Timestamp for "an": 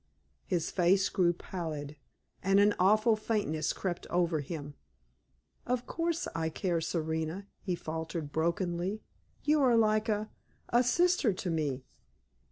2.59-2.73